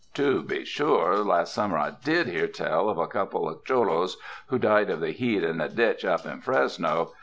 [0.15, 4.57] To be sure, last summer I did hear tell of a couple of cholos who
[4.57, 7.11] died of the heat in a ditch up in Fresno.